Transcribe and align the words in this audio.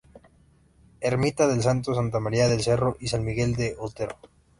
Ermita 0.99 1.45
del 1.45 1.61
Santo: 1.61 1.93
Santa 1.93 2.19
María 2.19 2.47
del 2.47 2.63
Cerro 2.63 2.97
y 2.99 3.07
San 3.09 3.23
Miguel 3.23 3.53
de 3.55 3.75
Otero. 3.77 4.17